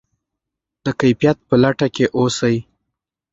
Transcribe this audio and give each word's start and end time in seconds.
د 0.83 0.85
کیفیت 1.01 1.37
په 1.47 1.55
لټه 1.63 1.87
کې 1.95 2.05
اوسئ. 2.17 2.55